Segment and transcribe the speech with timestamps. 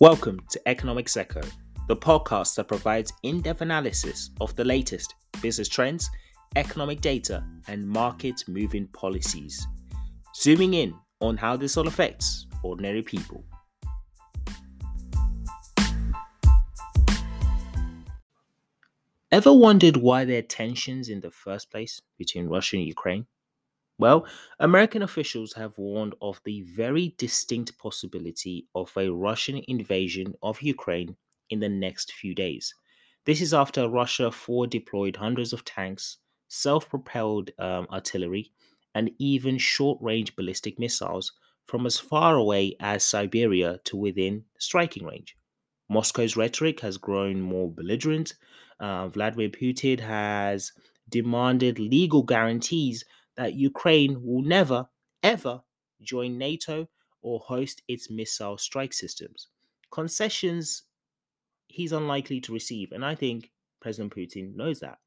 [0.00, 1.42] Welcome to Economics Echo,
[1.86, 6.08] the podcast that provides in depth analysis of the latest business trends,
[6.56, 9.66] economic data, and market moving policies,
[10.34, 13.44] zooming in on how this all affects ordinary people.
[19.30, 23.26] Ever wondered why there are tensions in the first place between Russia and Ukraine?
[24.00, 24.26] Well,
[24.58, 31.16] American officials have warned of the very distinct possibility of a Russian invasion of Ukraine
[31.50, 32.74] in the next few days.
[33.26, 36.16] This is after Russia forward deployed hundreds of tanks,
[36.48, 38.50] self propelled um, artillery,
[38.94, 41.32] and even short range ballistic missiles
[41.66, 45.36] from as far away as Siberia to within striking range.
[45.90, 48.32] Moscow's rhetoric has grown more belligerent.
[48.80, 50.72] Uh, Vladimir Putin has
[51.10, 53.04] demanded legal guarantees
[53.40, 54.86] that Ukraine will never,
[55.22, 55.62] ever
[56.02, 56.86] join NATO
[57.22, 59.48] or host its missile strike systems.
[59.90, 60.82] Concessions
[61.66, 64.98] he's unlikely to receive, and I think President Putin knows that.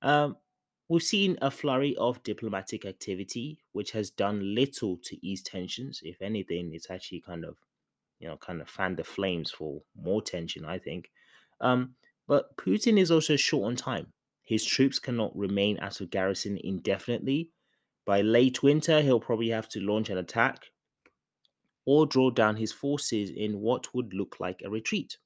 [0.00, 0.38] Um,
[0.88, 6.00] we've seen a flurry of diplomatic activity, which has done little to ease tensions.
[6.02, 7.58] If anything, it's actually kind of,
[8.20, 11.10] you know, kind of fanned the flames for more tension, I think.
[11.60, 11.94] Um,
[12.26, 14.14] but Putin is also short on time.
[14.50, 17.50] His troops cannot remain out of garrison indefinitely.
[18.04, 20.72] By late winter, he'll probably have to launch an attack
[21.84, 25.18] or draw down his forces in what would look like a retreat.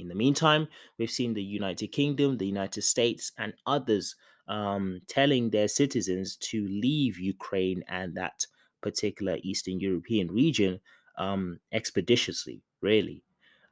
[0.00, 0.66] In the meantime,
[0.98, 4.16] we've seen the United Kingdom, the United States, and others
[4.48, 8.46] um, telling their citizens to leave Ukraine and that
[8.82, 10.80] particular Eastern European region
[11.18, 13.22] um, expeditiously, really.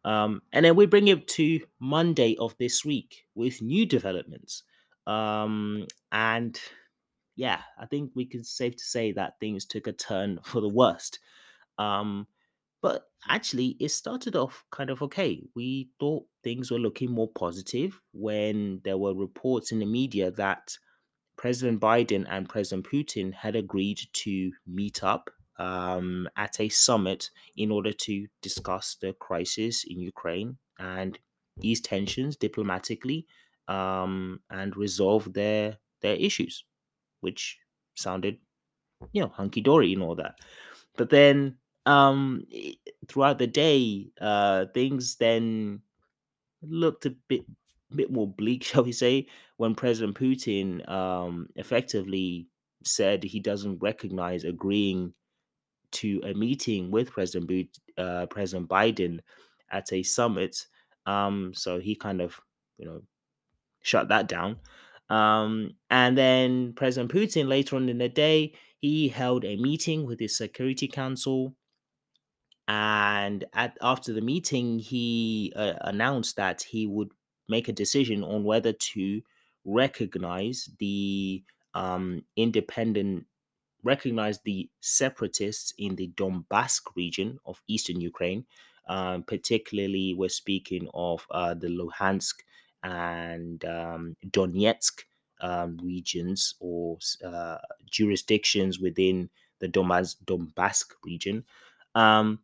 [0.05, 4.63] Um, and then we bring it to Monday of this week with new developments.
[5.07, 6.59] Um, and
[7.37, 10.69] yeah, I think we can safe to say that things took a turn for the
[10.69, 11.19] worst.
[11.79, 12.27] Um,
[12.83, 15.43] but actually, it started off kind of okay.
[15.57, 20.77] We thought things were looking more positive when there were reports in the media that
[21.37, 27.71] President Biden and President Putin had agreed to meet up um, at a summit in
[27.71, 31.19] order to discuss the crisis in Ukraine and
[31.63, 33.27] ease tensions diplomatically
[33.69, 36.65] um, and resolve their their issues,
[37.21, 37.59] which
[37.95, 38.39] sounded,
[39.13, 40.39] you know, hunky dory and all that.
[40.97, 42.47] But then um
[43.09, 45.83] throughout the day uh things then
[46.63, 47.45] looked a bit
[47.95, 49.27] bit more bleak shall we say
[49.57, 52.49] when president putin um effectively
[52.85, 55.13] said he doesn't recognize agreeing
[55.93, 59.21] to a meeting with president uh, president biden
[59.71, 60.67] at a summit
[61.07, 62.41] um so he kind of
[62.79, 63.03] you know
[63.85, 64.59] shut that down
[65.11, 70.19] um and then president putin later on in the day he held a meeting with
[70.19, 71.55] his security council
[72.67, 77.11] and at after the meeting he uh, announced that he would
[77.49, 79.21] make a decision on whether to
[79.65, 81.43] recognize the
[81.75, 83.27] um, independent
[83.83, 88.47] recognize the separatists in the Donbass region of eastern Ukraine.
[88.89, 92.35] Um, particularly, we're speaking of uh, the Luhansk
[92.85, 95.03] and um, Donetsk
[95.41, 97.59] um, regions or uh,
[97.91, 99.31] jurisdictions within
[99.61, 101.45] the Donbass, Donbass region.
[101.95, 102.41] Um,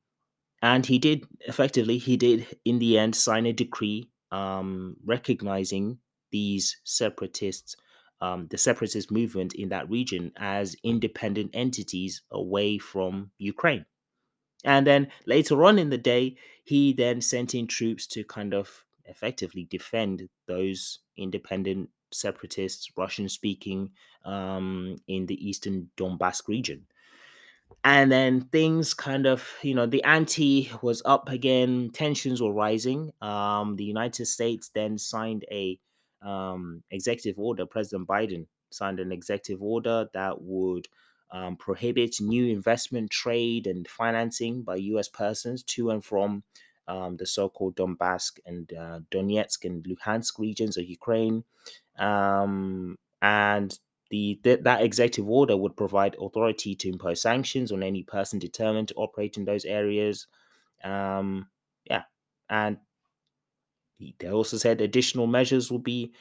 [0.62, 5.98] and he did effectively he did in the end sign a decree um, recognizing
[6.30, 7.76] these separatists
[8.20, 13.86] um, the separatist movement in that region as independent entities away from ukraine
[14.64, 18.84] and then later on in the day he then sent in troops to kind of
[19.10, 23.90] effectively defend those independent separatists russian speaking
[24.24, 26.86] um, in the eastern donbass region.
[27.82, 33.12] And then things kind of you know the ante was up again tensions were rising.
[33.22, 35.78] Um, the united states then signed a
[36.22, 40.86] um, executive order president biden signed an executive order that would
[41.32, 46.42] um, prohibit new investment trade and financing by us persons to and from
[46.90, 51.44] um, the so-called donbass and uh, donetsk and luhansk regions of ukraine
[51.98, 53.78] um, and
[54.10, 58.88] the, th- that executive order would provide authority to impose sanctions on any person determined
[58.88, 60.26] to operate in those areas.
[60.82, 61.48] Um,
[61.84, 62.02] yeah,
[62.48, 62.78] and
[64.18, 66.12] they also said additional measures will be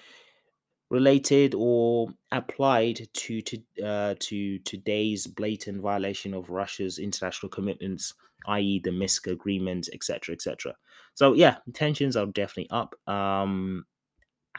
[0.89, 8.13] related or applied to to uh, to today's blatant violation of Russia's international commitments,
[8.47, 10.75] i.e., the Minsk agreement, etc., etc.
[11.13, 12.95] So yeah, tensions are definitely up.
[13.07, 13.85] Um,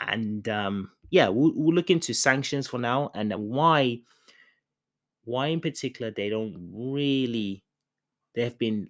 [0.01, 4.01] and um, yeah, we'll, we'll look into sanctions for now and why
[5.25, 7.63] why in particular they don't really
[8.35, 8.89] they have been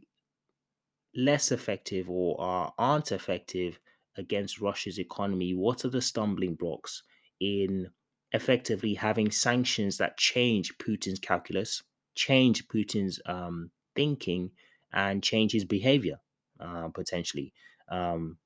[1.17, 3.79] less effective or are, aren't effective
[4.17, 5.55] against Russia's economy?
[5.55, 7.03] What are the stumbling blocks
[7.41, 7.89] in
[8.33, 11.83] effectively having sanctions that change Putin's calculus,
[12.15, 14.51] change Putin's um, thinking,
[14.93, 16.21] and change his behavior
[16.59, 17.53] uh, potentially?
[17.91, 18.39] Um,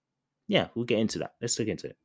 [0.49, 1.35] yeah, we'll get into that.
[1.41, 1.97] Let's look into it.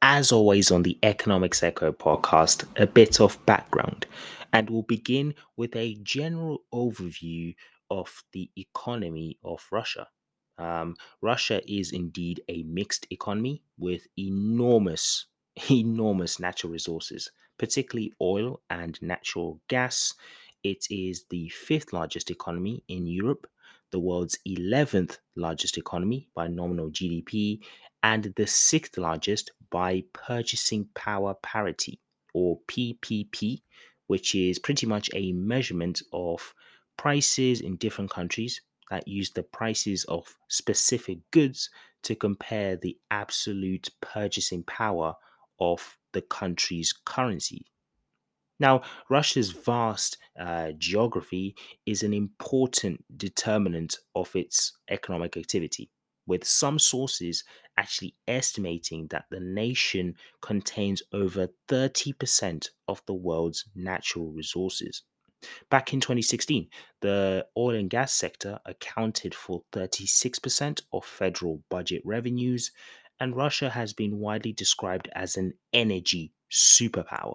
[0.00, 4.06] As always on the Economics Echo podcast, a bit of background,
[4.52, 7.54] and we'll begin with a general overview
[7.90, 10.08] of the economy of Russia.
[10.58, 15.26] Um, Russia is indeed a mixed economy with enormous,
[15.70, 20.14] enormous natural resources, particularly oil and natural gas.
[20.62, 23.48] It is the fifth largest economy in Europe,
[23.90, 27.64] the world's 11th largest economy by nominal GDP,
[28.02, 32.00] and the sixth largest by purchasing power parity,
[32.32, 33.62] or PPP,
[34.06, 36.54] which is pretty much a measurement of
[36.96, 38.60] prices in different countries
[38.90, 41.70] that use the prices of specific goods
[42.02, 45.16] to compare the absolute purchasing power
[45.58, 47.66] of the country's currency.
[48.62, 55.90] Now, Russia's vast uh, geography is an important determinant of its economic activity,
[56.28, 57.42] with some sources
[57.76, 65.02] actually estimating that the nation contains over 30% of the world's natural resources.
[65.68, 66.68] Back in 2016,
[67.00, 72.70] the oil and gas sector accounted for 36% of federal budget revenues,
[73.18, 77.34] and Russia has been widely described as an energy superpower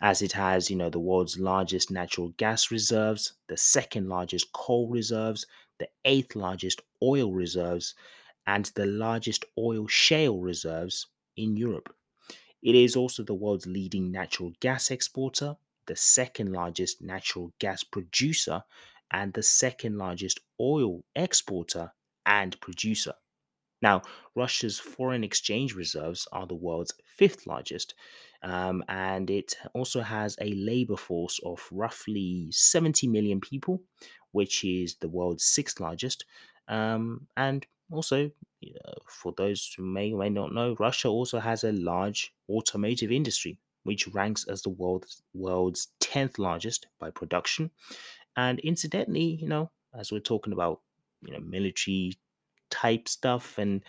[0.00, 4.88] as it has, you know, the world's largest natural gas reserves, the second largest coal
[4.88, 5.46] reserves,
[5.78, 7.94] the eighth largest oil reserves,
[8.46, 11.06] and the largest oil shale reserves
[11.36, 11.94] in Europe.
[12.62, 15.56] It is also the world's leading natural gas exporter,
[15.86, 18.64] the second largest natural gas producer,
[19.10, 21.92] and the second largest oil exporter
[22.26, 23.14] and producer.
[23.82, 24.02] Now,
[24.34, 27.94] Russia's foreign exchange reserves are the world's fifth largest,
[28.42, 33.82] um, and it also has a labor force of roughly 70 million people,
[34.32, 36.24] which is the world's sixth largest.
[36.68, 38.30] Um, and also,
[39.08, 43.58] for those who may or may not know, Russia also has a large automotive industry,
[43.84, 47.70] which ranks as the world's world's 10th largest by production.
[48.36, 50.80] And incidentally, you know, as we're talking about,
[51.22, 52.14] you know, military
[52.70, 53.82] type stuff and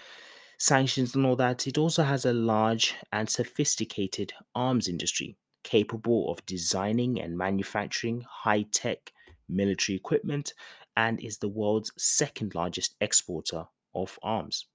[0.57, 6.45] sanctions and all that, it also has a large and sophisticated arms industry capable of
[6.45, 9.11] designing and manufacturing high tech
[9.49, 10.53] military equipment
[10.95, 14.65] and is the world's second largest exporter of arms.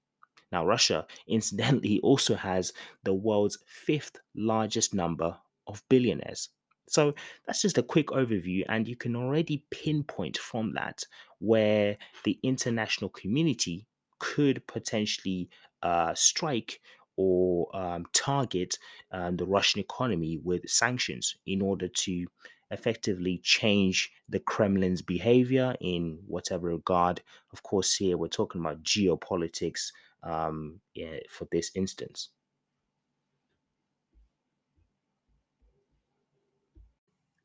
[0.51, 2.73] Now, Russia, incidentally, also has
[3.03, 5.35] the world's fifth largest number
[5.67, 6.49] of billionaires.
[6.87, 7.15] So
[7.45, 11.03] that's just a quick overview, and you can already pinpoint from that
[11.39, 13.87] where the international community
[14.23, 15.49] could potentially
[15.81, 16.79] uh, strike
[17.17, 18.79] or um, target
[19.11, 22.25] um, the Russian economy with sanctions in order to
[22.71, 27.21] effectively change the Kremlin's behavior in whatever regard.
[27.51, 29.91] Of course, here we're talking about geopolitics
[30.23, 32.29] um, yeah, for this instance.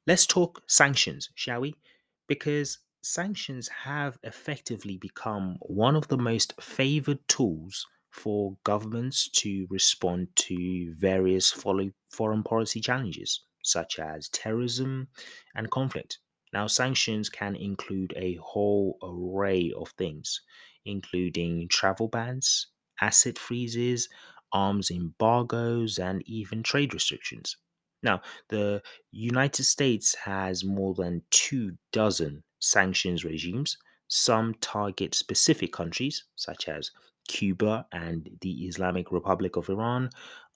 [0.07, 1.75] Let's talk sanctions, shall we?
[2.29, 10.35] Because sanctions have effectively become one of the most favored tools for governments to respond
[10.37, 15.09] to various foreign policy challenges, such as terrorism
[15.55, 16.19] and conflict.
[16.53, 20.41] Now, sanctions can include a whole array of things,
[20.85, 22.69] including travel bans,
[23.01, 24.09] asset freezes,
[24.53, 27.57] arms embargoes, and even trade restrictions.
[28.03, 33.77] Now, the United States has more than two dozen sanctions regimes.
[34.09, 36.91] Some target specific countries, such as
[37.29, 40.11] Cuba and the Islamic Republic of Iran.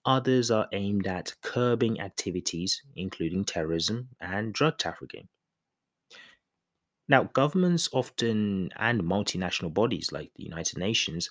[0.04, 5.28] Others are aimed at curbing activities, including terrorism and drug trafficking.
[7.08, 11.30] Now, governments often, and multinational bodies like the United Nations,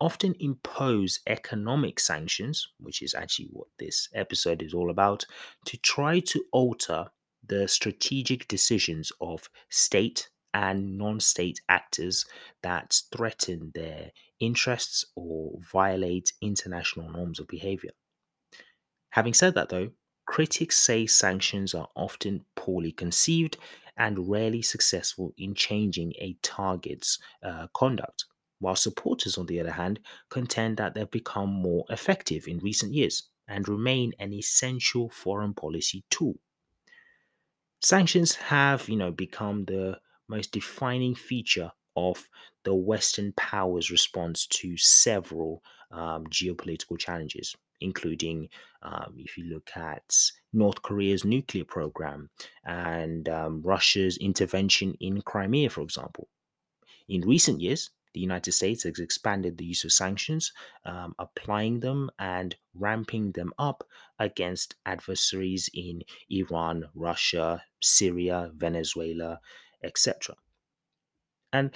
[0.00, 5.24] often impose economic sanctions, which is actually what this episode is all about,
[5.66, 7.10] to try to alter
[7.46, 12.24] the strategic decisions of state and non state actors
[12.62, 17.92] that threaten their interests or violate international norms of behavior.
[19.10, 19.90] Having said that, though,
[20.26, 23.56] critics say sanctions are often poorly conceived
[23.96, 28.24] and rarely successful in changing a target's uh, conduct,
[28.60, 29.98] while supporters, on the other hand,
[30.28, 36.04] contend that they've become more effective in recent years and remain an essential foreign policy
[36.10, 36.34] tool.
[37.82, 39.98] Sanctions have, you know, become the
[40.28, 42.28] most defining feature of
[42.64, 48.48] the Western powers' response to several um, geopolitical challenges, including
[48.82, 50.14] um, if you look at
[50.52, 52.30] North Korea's nuclear program
[52.64, 56.28] and um, Russia's intervention in Crimea, for example.
[57.08, 60.52] In recent years, the United States has expanded the use of sanctions,
[60.84, 63.84] um, applying them and ramping them up
[64.18, 69.40] against adversaries in Iran, Russia, Syria, Venezuela,
[69.82, 70.36] etc.
[71.52, 71.70] And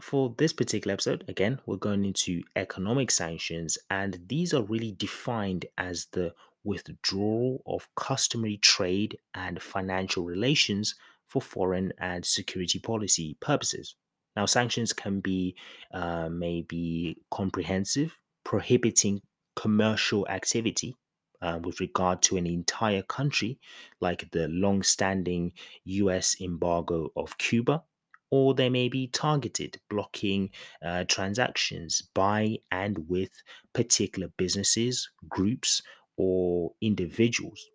[0.00, 5.66] for this particular episode, again, we're going into economic sanctions, and these are really defined
[5.76, 6.34] as the
[6.64, 10.94] withdrawal of customary trade and financial relations
[11.26, 13.94] for foreign and security policy purposes.
[14.38, 15.56] Now, sanctions can be
[15.92, 19.20] uh, maybe comprehensive, prohibiting
[19.56, 20.94] commercial activity
[21.42, 23.58] uh, with regard to an entire country,
[24.00, 25.54] like the long standing
[25.86, 27.82] US embargo of Cuba,
[28.30, 30.50] or they may be targeted, blocking
[30.84, 33.42] uh, transactions by and with
[33.72, 35.82] particular businesses, groups,
[36.16, 37.66] or individuals.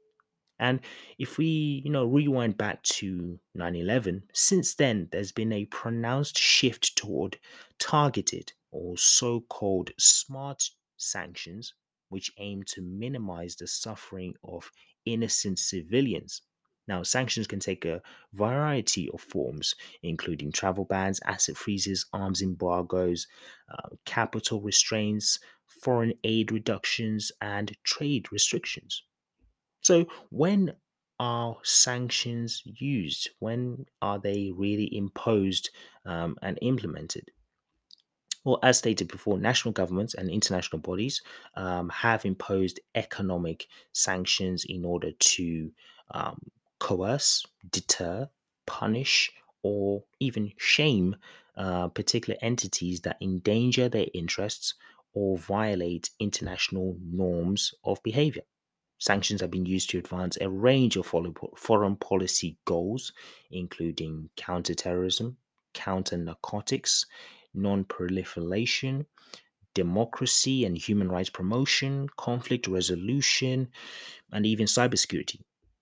[0.64, 0.80] And
[1.20, 6.96] if we, you know, rewind back to 9/11, since then there's been a pronounced shift
[6.96, 7.38] toward
[7.80, 11.74] targeted or so-called smart sanctions
[12.10, 14.72] which aim to minimize the suffering of
[15.06, 16.42] innocent civilians.
[16.88, 18.02] Now, sanctions can take a
[18.34, 23.28] variety of forms, including travel bans, asset freezes, arms embargoes,
[23.70, 29.04] uh, capital restraints, foreign aid reductions, and trade restrictions.
[29.84, 30.76] So, when
[31.20, 33.30] are sanctions used?
[33.40, 35.70] When are they really imposed
[36.06, 37.32] um, and implemented?
[38.44, 41.22] Well, as stated before, national governments and international bodies
[41.56, 45.72] um, have imposed economic sanctions in order to
[46.12, 46.40] um,
[46.80, 48.30] coerce, deter,
[48.66, 49.32] punish,
[49.64, 51.16] or even shame
[51.56, 54.74] uh, particular entities that endanger their interests
[55.14, 58.44] or violate international norms of behavior.
[59.04, 63.12] Sanctions have been used to advance a range of foreign policy goals,
[63.52, 65.36] including counterterrorism,
[65.74, 67.06] counter narcotics,
[67.54, 69.06] non proliferation,
[69.74, 73.68] democracy and human rights promotion, conflict resolution,
[74.32, 75.42] and even cybersecurity.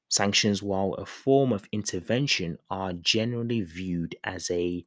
[0.10, 4.84] Sanctions, while a form of intervention, are generally viewed as a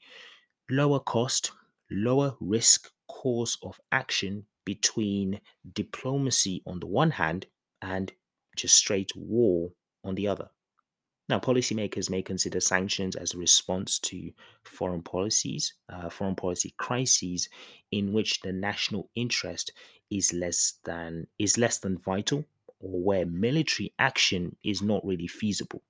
[0.69, 1.53] lower cost,
[1.89, 5.41] lower risk course of action between
[5.73, 7.47] diplomacy on the one hand
[7.81, 8.13] and
[8.57, 9.71] just straight war
[10.05, 10.51] on the other.
[11.29, 14.31] Now, policymakers may consider sanctions as a response to
[14.63, 17.49] foreign policies, uh, foreign policy crises,
[17.91, 19.73] in which the national interest
[20.11, 22.45] is less than is less than vital,
[22.79, 25.83] or where military action is not really feasible.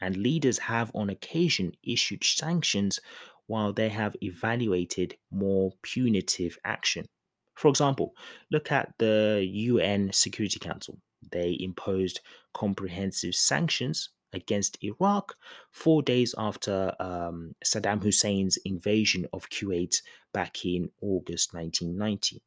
[0.00, 2.98] And leaders have, on occasion, issued sanctions
[3.46, 7.06] while they have evaluated more punitive action.
[7.54, 8.14] For example,
[8.50, 10.98] look at the UN Security Council.
[11.32, 12.20] They imposed
[12.54, 15.36] comprehensive sanctions against Iraq
[15.70, 22.42] four days after um, Saddam Hussein's invasion of Kuwait back in August 1990.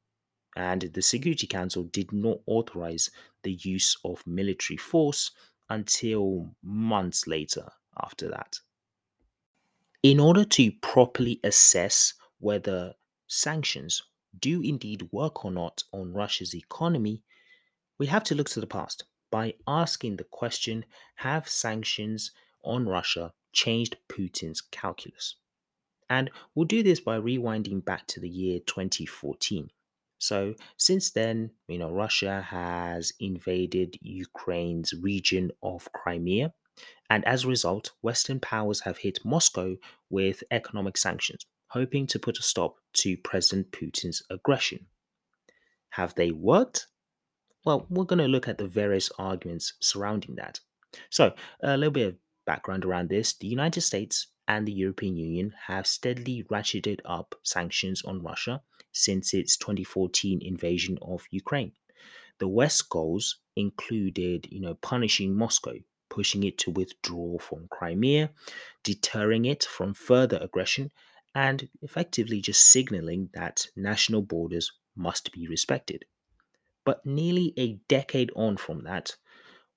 [0.55, 3.09] And the Security Council did not authorize
[3.43, 5.31] the use of military force
[5.69, 7.67] until months later
[8.01, 8.59] after that.
[10.01, 12.93] In order to properly assess whether
[13.27, 14.03] sanctions
[14.39, 17.23] do indeed work or not on Russia's economy,
[17.97, 20.85] we have to look to the past by asking the question
[21.15, 22.31] Have sanctions
[22.63, 25.35] on Russia changed Putin's calculus?
[26.09, 29.69] And we'll do this by rewinding back to the year 2014.
[30.17, 36.53] So, since then, you know, Russia has invaded Ukraine's region of Crimea.
[37.09, 39.75] And as a result, Western powers have hit Moscow
[40.09, 44.87] with economic sanctions, hoping to put a stop to President Putin's aggression.
[45.91, 46.87] Have they worked?
[47.65, 50.59] Well, we're going to look at the various arguments surrounding that.
[51.09, 55.53] So, a little bit of background around this the United States and the European Union
[55.65, 61.73] have steadily ratcheted up sanctions on Russia since its 2014 invasion of Ukraine.
[62.37, 65.73] The West's goals included, you know, punishing Moscow,
[66.07, 68.29] pushing it to withdraw from Crimea,
[68.83, 70.91] deterring it from further aggression,
[71.33, 76.05] and effectively just signaling that national borders must be respected.
[76.85, 79.15] But nearly a decade on from that,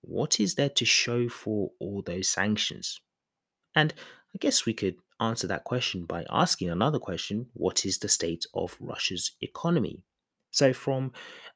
[0.02, 3.00] what is there to show for all those sanctions?
[3.74, 3.94] And
[4.34, 8.46] I guess we could answer that question by asking another question what is the state
[8.54, 10.02] of Russia's economy?
[10.50, 11.12] So, from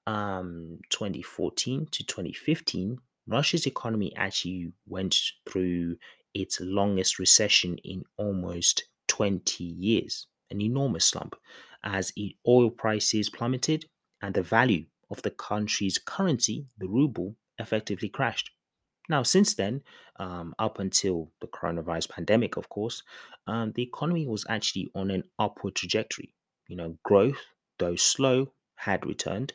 [0.07, 5.17] um, 2014 to 2015, Russia's economy actually went
[5.49, 5.97] through
[6.35, 10.27] its longest recession in almost 20 years.
[10.51, 11.35] an enormous slump
[11.83, 12.13] as
[12.47, 13.87] oil prices plummeted
[14.21, 18.51] and the value of the country's currency, the ruble, effectively crashed.
[19.09, 19.83] Now, since then,
[20.19, 23.03] um, up until the coronavirus pandemic, of course,
[23.47, 26.35] um, the economy was actually on an upward trajectory.
[26.67, 27.45] You know, growth,
[27.79, 29.53] though slow, had returned,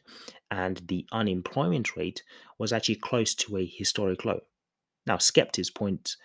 [0.51, 2.23] and the unemployment rate
[2.59, 4.41] was actually close to a historic low.
[5.05, 6.15] Now, skeptics point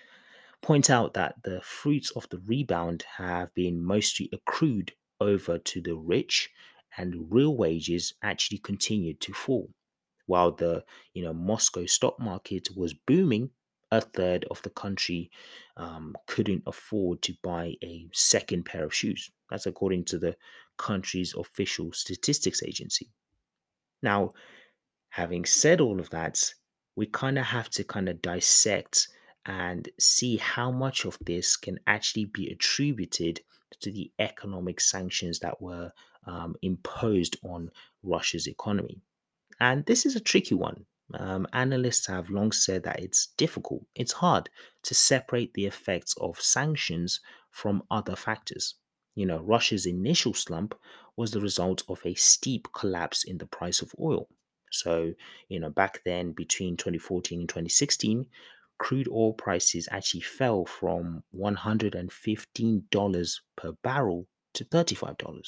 [0.61, 5.95] point out that the fruits of the rebound have been mostly accrued over to the
[5.95, 6.51] rich,
[6.97, 9.71] and real wages actually continued to fall.
[10.27, 10.85] While the
[11.15, 13.51] you know Moscow stock market was booming,
[13.91, 15.31] a third of the country
[15.77, 19.31] um, couldn't afford to buy a second pair of shoes.
[19.51, 20.37] That's according to the
[20.79, 23.11] country's official statistics agency.
[24.03, 24.33] Now,
[25.11, 26.55] having said all of that,
[26.97, 29.09] we kind of have to kind of dissect
[29.45, 33.41] and see how much of this can actually be attributed
[33.81, 35.91] to the economic sanctions that were
[36.27, 37.71] um, imposed on
[38.03, 39.01] Russia's economy.
[39.61, 40.87] And this is a tricky one.
[41.15, 44.49] Um, analysts have long said that it's difficult, it's hard
[44.85, 48.77] to separate the effects of sanctions from other factors.
[49.15, 50.75] You know, Russia's initial slump
[51.17, 54.29] was the result of a steep collapse in the price of oil.
[54.71, 55.13] So,
[55.49, 58.27] you know, back then between 2014 and 2016,
[58.83, 65.47] crude oil prices actually fell from $115 per barrel to $35.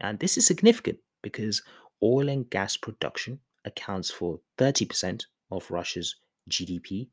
[0.00, 1.62] And this is significant because
[2.02, 6.16] oil and gas production accounts for 30% of Russia's
[6.50, 7.08] GDP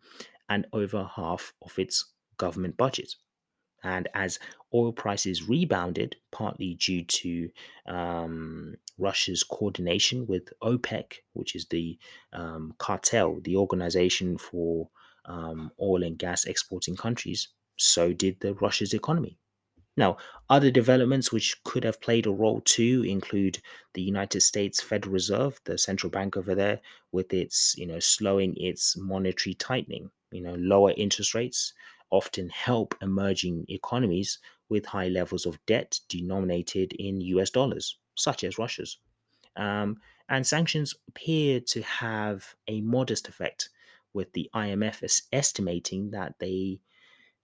[0.50, 3.16] and over half of its government budget.
[3.82, 4.40] And as
[4.74, 7.50] oil prices rebounded, partly due to
[7.88, 11.98] um, Russia's coordination with OPEC, which is the
[12.34, 14.90] um, cartel, the organization for
[15.28, 19.38] um, oil and gas exporting countries, so did the Russia's economy.
[19.98, 20.18] Now,
[20.50, 23.62] other developments which could have played a role too include
[23.94, 28.56] the United States Federal Reserve, the central bank over there, with its, you know, slowing
[28.58, 30.12] its monetary tightening.
[30.32, 31.74] You know, lower interest rates
[32.12, 38.58] often help emerging economies with high levels of debt denominated in US dollars, such as
[38.58, 38.98] Russia's.
[39.56, 43.70] Um, and sanctions appear to have a modest effect,
[44.16, 46.80] with the IMF estimating that they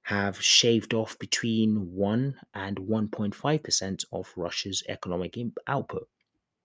[0.03, 6.07] have shaved off between 1 and 1.5% of Russia's economic output.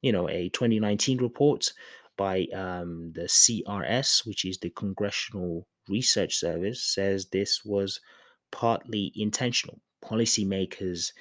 [0.00, 1.72] You know, a 2019 report
[2.16, 8.00] by um, the CRS, which is the Congressional Research Service, says this was
[8.50, 9.80] partly intentional.
[10.02, 11.12] Policymakers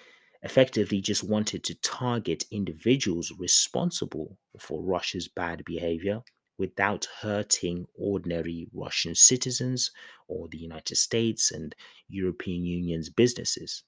[0.44, 6.22] effectively just wanted to target individuals responsible for Russia's bad behavior
[6.58, 9.92] without hurting ordinary Russian citizens
[10.28, 11.76] or the United States and
[12.08, 13.84] European Union's businesses.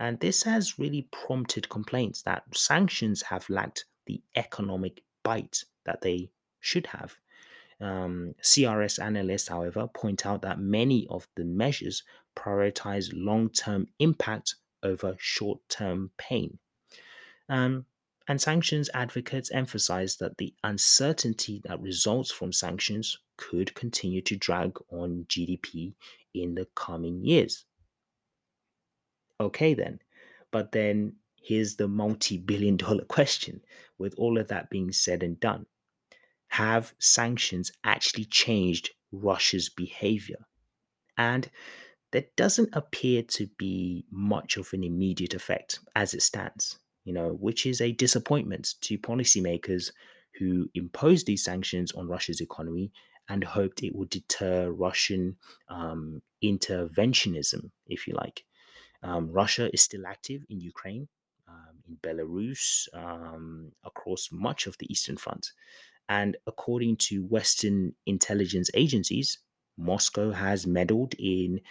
[0.00, 6.30] And this has really prompted complaints that sanctions have lacked the economic bite that they
[6.60, 7.16] should have.
[7.80, 12.02] Um, CRS analysts, however, point out that many of the measures
[12.36, 16.58] prioritize long term impact over short term pain.
[17.48, 17.86] Um,
[18.28, 24.76] and sanctions advocates emphasize that the uncertainty that results from sanctions could continue to drag
[24.92, 25.94] on GDP
[26.34, 27.64] in the coming years.
[29.40, 30.00] Okay, then.
[30.50, 33.62] But then here's the multi billion dollar question
[33.96, 35.64] with all of that being said and done.
[36.48, 40.46] Have sanctions actually changed Russia's behavior?
[41.16, 41.50] And
[42.10, 47.30] there doesn't appear to be much of an immediate effect as it stands you know,
[47.40, 49.90] which is a disappointment to policymakers
[50.38, 52.92] who imposed these sanctions on Russia's economy
[53.30, 55.38] and hoped it would deter Russian
[55.70, 58.44] um, interventionism, if you like.
[59.02, 61.08] Um, Russia is still active in Ukraine,
[61.48, 65.52] um, in Belarus, um, across much of the Eastern Front.
[66.10, 69.38] And according to Western intelligence agencies,
[69.78, 71.62] Moscow has meddled in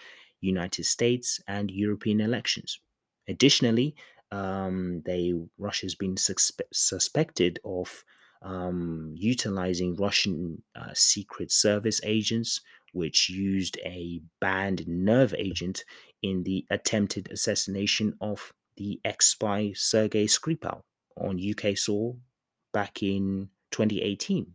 [0.42, 2.80] United States and European elections.
[3.28, 3.96] Additionally,
[4.32, 8.04] um, they Russia's been suspe- suspected of
[8.42, 12.62] um, utilizing Russian uh, secret service agents,
[12.94, 15.84] which used a banned nerve agent
[16.22, 20.82] in the attempted assassination of the ex-spy Sergei Skripal
[21.18, 22.18] on UK soil
[22.74, 24.54] back in 2018.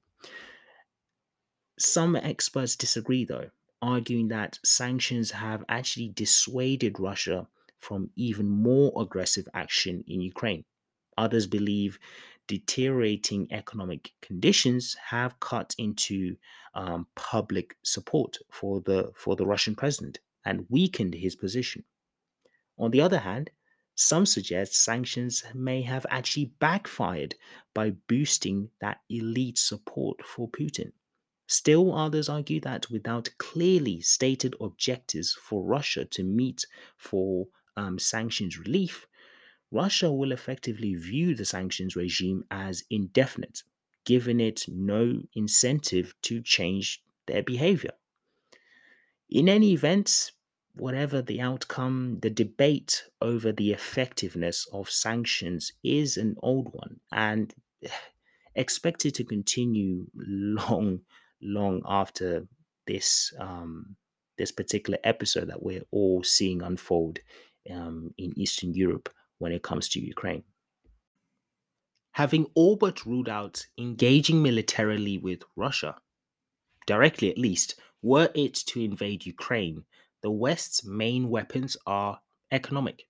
[1.79, 7.49] Some experts disagree, though, arguing that sanctions have actually dissuaded Russia
[7.87, 10.64] from even more aggressive action in Ukraine.
[11.25, 11.99] Others believe
[12.47, 16.37] deteriorating economic conditions have cut into
[16.75, 21.85] um, public support for the for the Russian president and weakened his position.
[22.77, 23.51] On the other hand,
[23.95, 27.35] Some suggest sanctions may have actually backfired
[27.75, 30.92] by boosting that elite support for Putin.
[31.47, 36.66] Still, others argue that without clearly stated objectives for Russia to meet
[36.97, 39.07] for um, sanctions relief,
[39.71, 43.63] Russia will effectively view the sanctions regime as indefinite,
[44.05, 47.93] giving it no incentive to change their behavior.
[49.31, 50.33] In any event,
[50.75, 57.55] whatever the outcome, the debate over the effectiveness of sanctions is an old one and
[58.55, 61.01] expected to continue long,
[61.41, 62.47] long after
[62.87, 63.97] this um,
[64.39, 67.21] this particular episode that we're all seeing unfold
[67.70, 70.44] um, in Eastern Europe when it comes to Ukraine.
[72.12, 75.96] Having all but ruled out engaging militarily with Russia,
[76.87, 79.85] directly at least, were it to invade Ukraine,
[80.22, 82.20] the West's main weapons are
[82.51, 83.05] economic.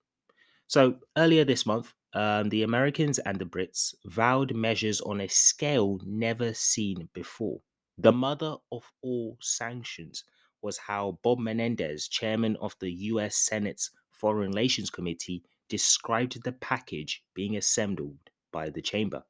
[0.67, 5.99] So earlier this month, um, the Americans and the Brits vowed measures on a scale
[6.05, 7.59] never seen before.
[7.97, 10.23] The mother of all sanctions
[10.61, 13.91] was how Bob Menendez, chairman of the US Senate's
[14.23, 18.17] Foreign Relations Committee, described the package being assembled
[18.53, 19.21] by the chamber.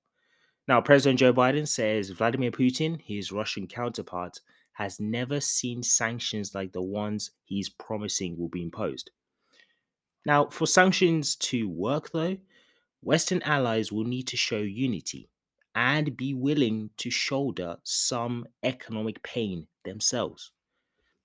[0.67, 4.39] Now, President Joe Biden says Vladimir Putin, his Russian counterpart,
[4.73, 9.09] has never seen sanctions like the ones he's promising will be imposed.
[10.27, 12.37] Now, for sanctions to work, though,
[13.01, 15.27] Western allies will need to show unity
[15.73, 20.51] and be willing to shoulder some economic pain themselves.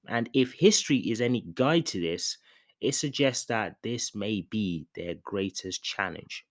[0.06, 2.38] And if history is any guide to this,
[2.80, 6.44] it suggests that this may be their greatest challenge.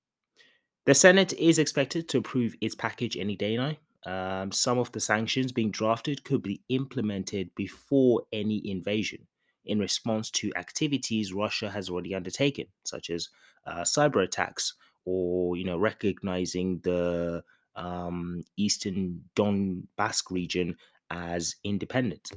[0.85, 3.75] The Senate is expected to approve its package any day now,
[4.07, 9.27] um, some of the sanctions being drafted could be implemented before any invasion
[9.65, 13.27] in response to activities Russia has already undertaken, such as
[13.65, 17.43] uh, cyber attacks or you know recognizing the
[17.75, 20.77] um, eastern Donbass region
[21.11, 22.31] as independent.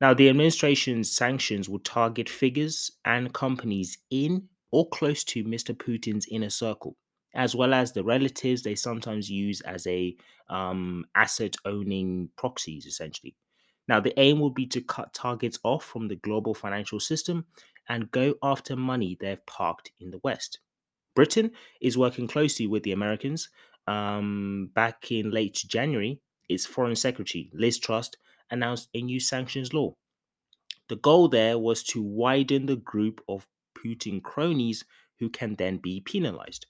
[0.00, 5.74] Now, the administration's sanctions will target figures and companies in or close to Mr.
[5.76, 6.96] Putin's inner circle,
[7.34, 10.16] as well as the relatives they sometimes use as a
[10.48, 13.36] um, asset owning proxies, essentially.
[13.88, 17.44] Now, the aim will be to cut targets off from the global financial system
[17.88, 20.60] and go after money they've parked in the West.
[21.14, 23.50] Britain is working closely with the Americans.
[23.86, 28.10] Um, back in late January, its Foreign Secretary, Liz Truss,
[28.50, 29.94] announced a new sanctions law.
[30.88, 34.84] The goal there was to widen the group of Putin cronies
[35.18, 36.66] who can then be penalized.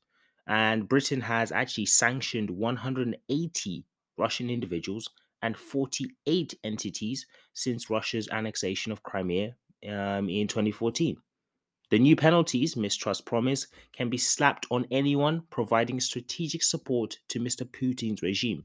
[0.46, 3.84] And Britain has actually sanctioned 180
[4.18, 5.08] Russian individuals
[5.42, 9.54] and 48 entities since Russia's annexation of Crimea
[9.88, 11.16] um, in 2014.
[11.90, 12.96] The new penalties Ms.
[12.96, 17.64] Truss promise, can be slapped on anyone providing strategic support to Mr.
[17.64, 18.64] Putin's regime.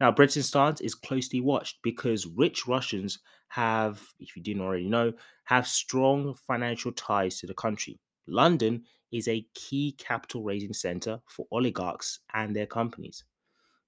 [0.00, 5.12] Now, Britain's stance is closely watched because rich Russians have, if you didn't already know,
[5.44, 7.98] have strong financial ties to the country.
[8.26, 13.24] London is a key capital raising center for oligarchs and their companies.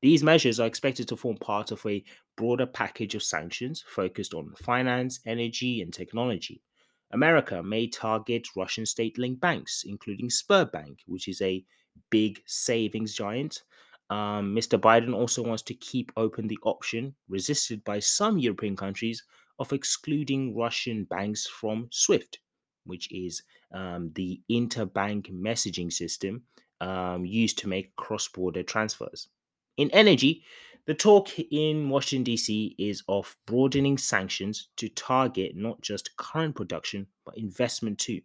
[0.00, 2.04] These measures are expected to form part of a
[2.36, 6.62] broader package of sanctions focused on finance, energy, and technology.
[7.10, 11.64] America may target Russian state linked banks, including Sberbank, which is a
[12.10, 13.62] big savings giant.
[14.10, 14.80] Um, Mr.
[14.80, 19.22] Biden also wants to keep open the option, resisted by some European countries,
[19.58, 22.38] of excluding Russian banks from SWIFT,
[22.84, 23.42] which is
[23.72, 26.42] um, the interbank messaging system
[26.80, 29.28] um, used to make cross border transfers.
[29.76, 30.44] In energy,
[30.86, 32.74] the talk in Washington, D.C.
[32.78, 38.22] is of broadening sanctions to target not just current production, but investment too.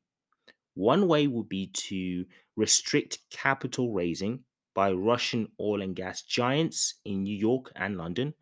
[0.76, 4.40] One way would be to restrict capital raising
[4.74, 8.34] by Russian oil and gas giants in New York and London.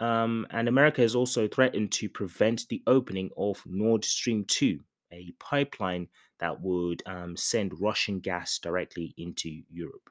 [0.00, 4.80] Um, and America has also threatened to prevent the opening of Nord Stream 2,
[5.12, 6.08] a pipeline
[6.40, 10.10] that would um, send Russian gas directly into Europe.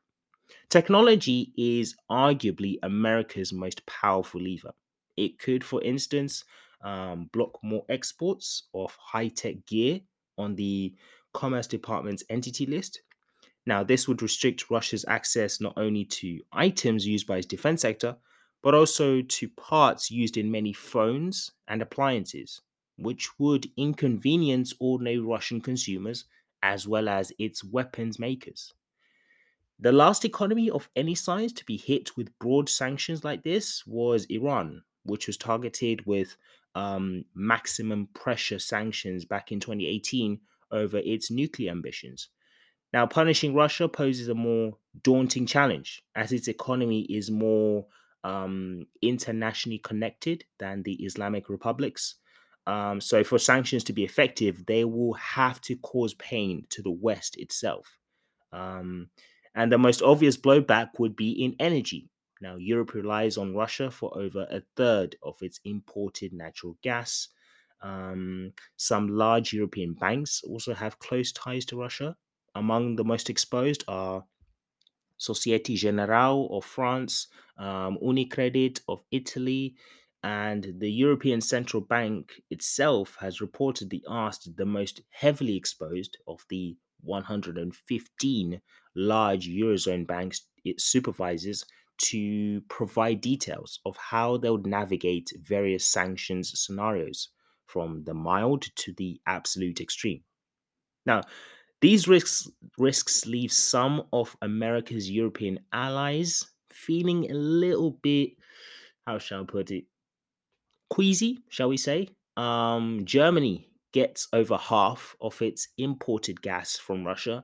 [0.70, 4.72] Technology is arguably America's most powerful lever.
[5.18, 6.46] It could, for instance,
[6.84, 10.02] um, block more exports of high tech gear
[10.38, 10.96] on the
[11.34, 13.02] Commerce Department's entity list.
[13.66, 18.18] Now, this would restrict Russia's access not only to items used by its defense sector,
[18.64, 22.62] but also to parts used in many phones and appliances
[23.02, 26.26] which would inconvenience ordinary Russian consumers
[26.64, 28.74] as well as its weapons makers.
[29.80, 34.26] The last economy of any size to be hit with broad sanctions like this was
[34.26, 36.38] Iran, which was targeted with
[36.76, 40.40] um, maximum pressure sanctions back in 2018
[40.72, 42.30] over its nuclear ambitions.
[42.94, 47.86] Now, punishing Russia poses a more daunting challenge as its economy is more
[48.24, 52.16] um, internationally connected than the Islamic republics.
[52.68, 56.92] Um, so, for sanctions to be effective, they will have to cause pain to the
[56.92, 57.98] West itself.
[58.52, 59.10] Um,
[59.56, 62.10] and the most obvious blowback would be in energy.
[62.42, 67.30] Now, Europe relies on Russia for over a third of its imported natural gas.
[67.82, 72.16] Um, some large European banks also have close ties to Russia.
[72.56, 74.26] Among the most exposed are
[75.18, 79.76] Societe Generale of France, um, Unicredit of Italy,
[80.24, 86.78] and the European Central Bank itself has reportedly asked the most heavily exposed of the
[87.02, 88.62] 115
[88.96, 91.66] large Eurozone banks it supervises
[91.98, 97.30] to provide details of how they would navigate various sanctions scenarios
[97.66, 100.24] from the mild to the absolute extreme.
[101.06, 101.22] Now,
[101.82, 108.32] these risks risks leave some of America's European allies feeling a little bit,
[109.06, 109.86] how shall I put it,
[110.90, 112.08] queasy, shall we say?
[112.38, 117.44] Um, Germany gets over half of its imported gas from Russia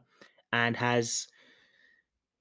[0.54, 1.28] and has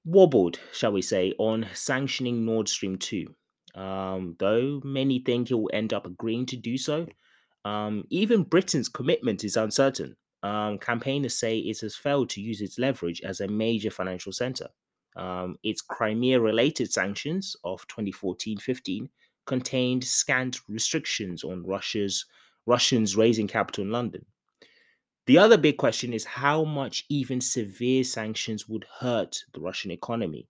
[0.05, 3.27] wobbled, shall we say, on sanctioning Nord Stream 2.
[3.75, 7.07] Um, though many think it will end up agreeing to do so,
[7.65, 10.17] um, even Britain's commitment is uncertain.
[10.47, 14.69] Um, campaigners say it has failed to use its leverage as a major financial center.
[15.17, 19.09] Um, its Crimea related sanctions of 2014 15
[19.47, 22.25] contained scant restrictions on Russia's
[22.65, 24.25] Russians raising capital in London.
[25.27, 30.47] The other big question is how much even severe sanctions would hurt the Russian economy.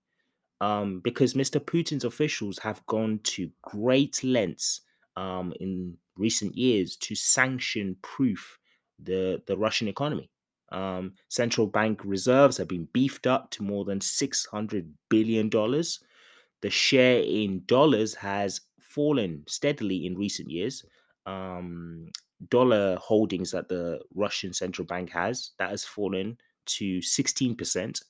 [0.60, 1.58] Um, because Mr.
[1.58, 4.82] Putin's officials have gone to great lengths
[5.16, 8.58] um, in recent years to sanction proof
[9.02, 10.30] the, the Russian economy.
[10.72, 15.48] Um, central bank reserves have been beefed up to more than $600 billion.
[15.48, 20.84] The share in dollars has fallen steadily in recent years.
[21.26, 22.08] Um,
[22.48, 28.02] dollar holdings that the Russian central bank has that has fallen to 16%.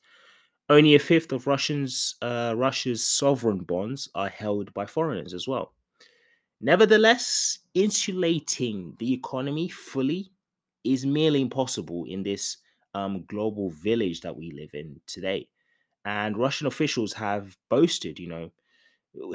[0.69, 5.75] Only a fifth of Russians uh, Russia's sovereign bonds are held by foreigners as well.
[6.61, 10.33] Nevertheless, insulating the economy fully
[10.93, 12.59] is merely impossible in this
[12.95, 15.49] um, global village that we live in today.
[16.05, 18.51] And Russian officials have boasted, you know,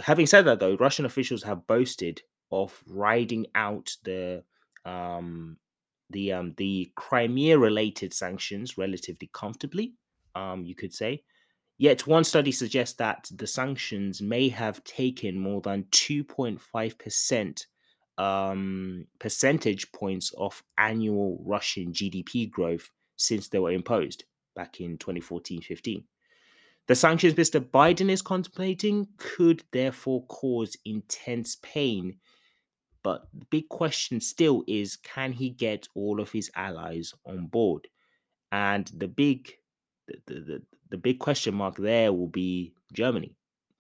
[0.02, 4.44] having said that though, Russian officials have boasted of riding out the
[4.86, 5.58] um,
[6.10, 9.94] the um, the Crimea related sanctions relatively comfortably,
[10.36, 11.24] um, you could say.
[11.78, 17.66] Yet one study suggests that the sanctions may have taken more than 2.5%
[18.22, 25.62] um, percentage points of annual Russian GDP growth since they were imposed back in 2014
[25.62, 26.04] 15.
[26.88, 27.60] The sanctions Mr.
[27.60, 32.16] Biden is contemplating could therefore cause intense pain.
[33.04, 37.88] But the big question still is can he get all of his allies on board?
[38.52, 39.52] And the big
[40.08, 43.36] the, the, the, the big question mark there will be Germany.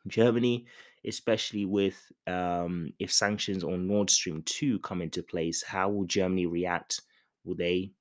[0.08, 0.66] Germany
[1.06, 6.46] especially with um, if sanctions on Nord Stream two come into place, how will Germany
[6.46, 7.02] react?
[7.44, 7.92] Will they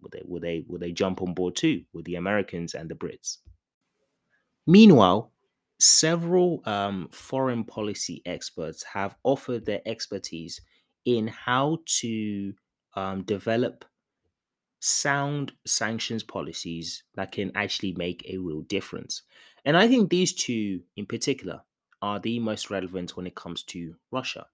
[0.00, 2.94] will they will they will they jump on board too with the Americans and the
[2.94, 3.38] Brits?
[4.66, 5.32] Meanwhile,
[5.78, 10.60] several um, foreign policy experts have offered their expertise
[11.04, 12.54] in how to
[12.96, 13.84] um, develop
[14.80, 19.22] sound sanctions policies that can actually make a real difference.
[19.64, 21.62] And I think these two in particular
[22.04, 24.44] are the most relevant when it comes to Russia.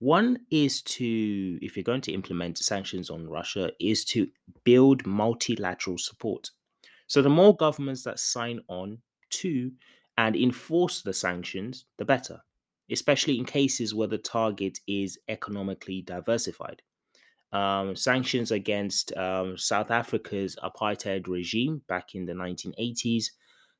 [0.00, 4.26] One is to, if you're going to implement sanctions on Russia, is to
[4.64, 6.50] build multilateral support.
[7.06, 8.98] So the more governments that sign on
[9.42, 9.70] to
[10.18, 12.40] and enforce the sanctions, the better,
[12.90, 16.82] especially in cases where the target is economically diversified.
[17.52, 23.26] Um, sanctions against um, South Africa's apartheid regime back in the 1980s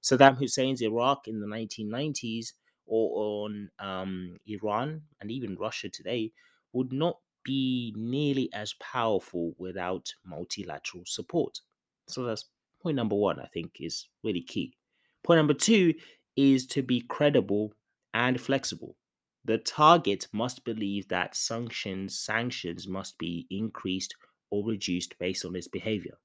[0.03, 2.53] Saddam Hussein's Iraq in the 1990s
[2.87, 6.33] or on um, Iran and even Russia today
[6.73, 11.61] would not be nearly as powerful without multilateral support.
[12.09, 12.47] So that's
[12.83, 14.77] point number one, I think, is really key.
[15.23, 15.95] Point number two
[16.37, 17.73] is to be credible
[18.15, 18.97] and flexible.
[19.45, 24.15] The target must believe that sanctions sanctions must be increased
[24.51, 26.19] or reduced based on its behavior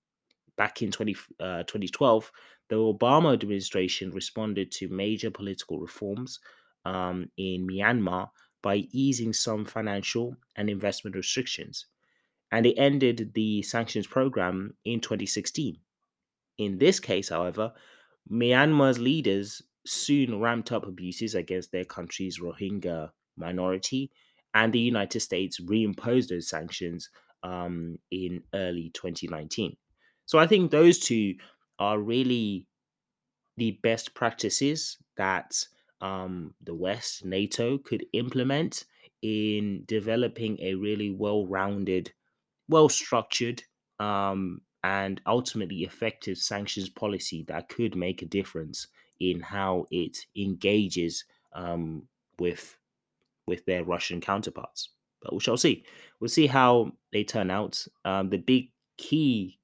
[0.58, 2.32] back in 20, uh, 2012,
[2.70, 6.40] the Obama administration responded to major political reforms
[6.86, 8.30] um, in Myanmar
[8.62, 11.86] by easing some financial and investment restrictions.
[12.52, 15.78] And it ended the sanctions program in 2016.
[16.58, 17.74] In this case, however,
[18.32, 24.12] Myanmar's leaders soon ramped up abuses against their country's Rohingya minority,
[24.54, 27.10] and the United States reimposed those sanctions
[27.44, 29.78] um, in early 2019.
[30.26, 31.36] So I think those two
[31.80, 32.68] are really
[33.58, 35.66] the best practices that
[36.02, 38.86] um, the West, NATO, could implement
[39.22, 42.14] in developing a really well rounded,
[42.70, 43.64] well structured,
[44.00, 48.88] um, and ultimately effective sanctions policy that could make a difference
[49.20, 52.08] in how it engages um,
[52.40, 52.78] with
[53.48, 54.90] with their Russian counterparts.
[55.22, 55.84] But we shall see.
[56.20, 57.86] We'll see how they turn out.
[58.06, 59.60] Um, the big key,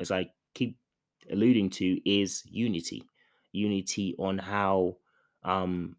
[0.00, 0.30] as I
[1.30, 3.04] alluding to, is unity.
[3.52, 4.96] Unity on how
[5.42, 5.96] um,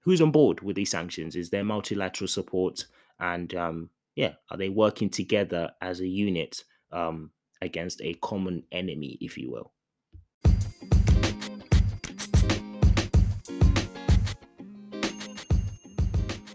[0.00, 1.36] who's on board with these sanctions.
[1.36, 2.84] Is there multilateral support?
[3.18, 6.62] And um, yeah, are they working together as a unit
[6.92, 9.72] um, against a common enemy, if you will?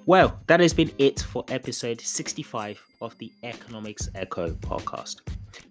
[0.08, 5.22] Well, that has been it for episode 65 of the Economics Echo podcast.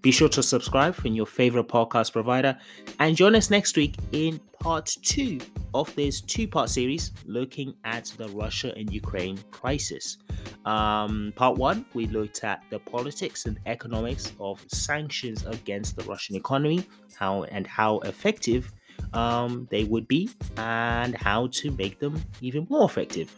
[0.02, 2.56] Be sure to subscribe from your favorite podcast provider
[2.98, 5.38] and join us next week in part two
[5.74, 10.18] of this two part series looking at the Russia and Ukraine crisis.
[10.64, 16.36] Um, part one, we looked at the politics and economics of sanctions against the Russian
[16.36, 16.84] economy,
[17.16, 18.70] how and how effective
[19.14, 23.34] um, they would be, and how to make them even more effective.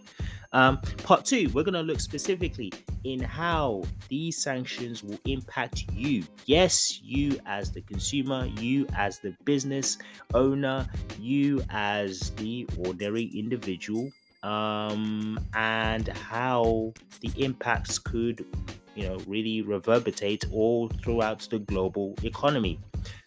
[0.52, 2.72] Um, part two, we're going to look specifically
[3.04, 6.24] in how these sanctions will impact you.
[6.46, 9.98] Yes, you as the consumer, you as the business
[10.34, 10.86] owner,
[11.18, 14.10] you as the ordinary individual,
[14.42, 18.44] um, and how the impacts could,
[18.94, 22.78] you know, really reverberate all throughout the global economy.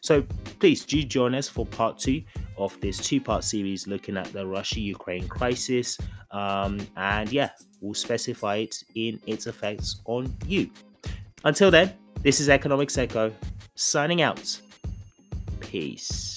[0.05, 0.21] So
[0.59, 2.21] please do join us for part two
[2.59, 5.97] of this two part series looking at the Russia Ukraine crisis.
[6.29, 7.49] Um, and yeah,
[7.81, 10.69] we'll specify it in its effects on you.
[11.43, 11.91] Until then,
[12.21, 13.33] this is Economics Echo
[13.73, 14.61] signing out.
[15.59, 16.34] Peace.